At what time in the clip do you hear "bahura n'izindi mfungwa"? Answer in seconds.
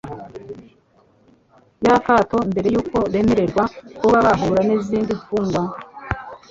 4.25-5.63